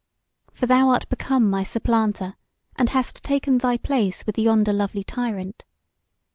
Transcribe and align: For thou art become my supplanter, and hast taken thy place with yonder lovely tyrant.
For 0.51 0.65
thou 0.65 0.87
art 0.89 1.07
become 1.09 1.47
my 1.47 1.61
supplanter, 1.63 2.35
and 2.75 2.89
hast 2.89 3.21
taken 3.21 3.59
thy 3.59 3.77
place 3.77 4.25
with 4.25 4.39
yonder 4.39 4.73
lovely 4.73 5.03
tyrant. 5.03 5.63